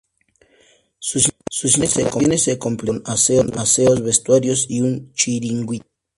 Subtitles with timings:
[0.97, 1.31] Sus
[1.77, 5.85] instalaciones se completaron con aseos, vestuarios y un chiringuito.